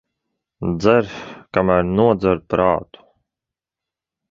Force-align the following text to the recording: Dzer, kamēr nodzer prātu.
Dzer, 0.79 1.05
kamēr 1.57 1.85
nodzer 1.91 2.41
prātu. 2.55 3.07